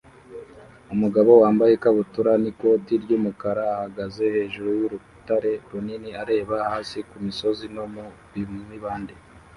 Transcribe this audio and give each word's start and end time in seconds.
Umugabo 0.93 1.31
wambaye 1.43 1.71
ikabutura 1.73 2.31
n'ikoti 2.41 2.93
ry'umukara 3.03 3.63
ahagaze 3.75 4.23
hejuru 4.35 4.69
y'urutare 4.79 5.51
runini 5.69 6.09
areba 6.21 6.55
hasi 6.71 6.97
ku 7.09 7.15
misozi 7.25 7.65
no 7.75 7.85
mu 7.93 8.05
mibande 8.69 9.13